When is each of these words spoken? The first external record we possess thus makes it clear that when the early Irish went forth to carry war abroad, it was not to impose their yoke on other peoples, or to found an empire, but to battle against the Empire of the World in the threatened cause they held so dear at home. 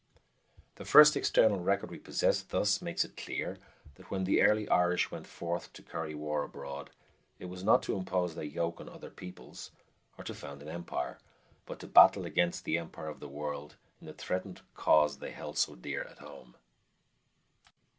The 0.77 0.83
first 0.83 1.15
external 1.15 1.59
record 1.59 1.91
we 1.91 1.99
possess 1.99 2.41
thus 2.41 2.81
makes 2.81 3.05
it 3.05 3.15
clear 3.15 3.59
that 3.93 4.09
when 4.09 4.23
the 4.23 4.41
early 4.41 4.67
Irish 4.67 5.11
went 5.11 5.27
forth 5.27 5.71
to 5.73 5.83
carry 5.83 6.15
war 6.15 6.41
abroad, 6.43 6.89
it 7.37 7.45
was 7.45 7.63
not 7.63 7.83
to 7.83 7.95
impose 7.95 8.33
their 8.33 8.43
yoke 8.43 8.81
on 8.81 8.89
other 8.89 9.11
peoples, 9.11 9.69
or 10.17 10.23
to 10.23 10.33
found 10.33 10.63
an 10.63 10.69
empire, 10.69 11.19
but 11.67 11.77
to 11.81 11.87
battle 11.87 12.25
against 12.25 12.65
the 12.65 12.79
Empire 12.79 13.09
of 13.09 13.19
the 13.19 13.29
World 13.29 13.75
in 13.99 14.07
the 14.07 14.13
threatened 14.13 14.61
cause 14.73 15.19
they 15.19 15.33
held 15.33 15.59
so 15.59 15.75
dear 15.75 16.01
at 16.03 16.17
home. 16.17 16.55